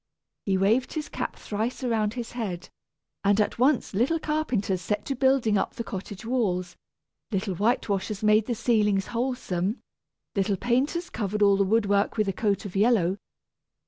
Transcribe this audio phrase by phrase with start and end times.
[0.47, 2.69] He waved his cap thrice around his head,
[3.23, 6.75] and at once little carpenters set to building up the cottage walls,
[7.29, 9.77] little whitewashers made the ceilings wholesome,
[10.33, 13.19] little painters covered all the woodwork with a coat of yellow.